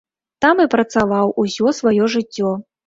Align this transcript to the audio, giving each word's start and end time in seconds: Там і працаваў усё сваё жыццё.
Там 0.45 0.61
і 0.65 0.67
працаваў 0.75 1.33
усё 1.45 1.79
сваё 1.83 2.13
жыццё. 2.17 2.59